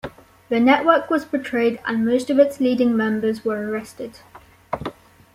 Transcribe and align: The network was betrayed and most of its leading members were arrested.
The 0.49 0.59
network 0.59 1.11
was 1.11 1.25
betrayed 1.25 1.79
and 1.85 2.03
most 2.03 2.31
of 2.31 2.39
its 2.39 2.59
leading 2.59 2.97
members 2.97 3.45
were 3.45 3.69
arrested. 3.69 4.17